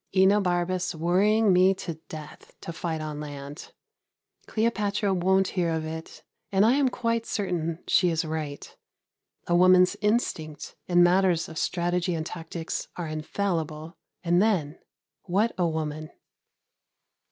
[0.15, 3.71] Enobarbus worrying me to death to fight on land.
[4.47, 8.75] Cleopatra won't hear of it, and I am quite certain she is right.
[9.45, 14.79] A woman's instinct in matters of strategy and tactics are infallible; and then
[15.25, 16.09] what a woman!